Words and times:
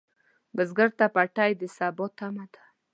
بزګر 0.55 0.89
ته 0.99 1.05
پټی 1.15 1.51
د 1.59 1.63
سبا 1.77 2.05
تمه 2.17 2.45
ده 2.53 2.63